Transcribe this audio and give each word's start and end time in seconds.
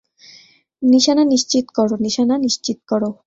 নিশানা 0.81 1.23
নিশ্চিত 1.33 1.65
কর, 1.77 1.89
নিশানা 2.05 2.35
নিশ্চিত 2.45 2.77
কর। 2.87 3.01